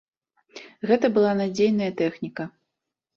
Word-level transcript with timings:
Гэта 0.91 1.11
была 1.17 1.33
надзейная 1.41 1.91
тэхніка. 1.99 2.43